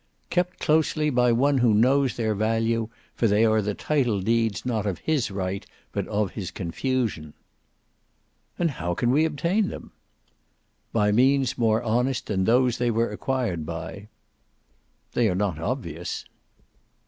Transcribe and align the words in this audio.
"Kept 0.31 0.57
closely 0.57 1.11
by 1.11 1.31
one 1.31 1.59
who 1.59 1.75
knows 1.75 2.15
their 2.15 2.33
value, 2.33 2.89
for 3.13 3.27
they 3.27 3.45
are 3.45 3.61
the 3.61 3.75
title 3.75 4.19
deeds 4.19 4.65
not 4.65 4.87
of 4.87 4.97
his 4.97 5.29
right 5.29 5.63
but 5.91 6.07
of 6.07 6.31
his 6.31 6.49
confusion." 6.49 7.35
"And 8.57 8.71
how 8.71 8.95
can 8.95 9.11
we 9.11 9.25
obtain 9.25 9.67
them?" 9.69 9.91
"By 10.91 11.11
means 11.11 11.55
more 11.55 11.83
honest 11.83 12.25
than 12.25 12.45
those 12.45 12.79
they 12.79 12.89
were 12.89 13.11
acquired 13.11 13.63
by." 13.63 14.07
"They 15.13 15.29
are 15.29 15.35
not 15.35 15.59
obvious." 15.59 16.25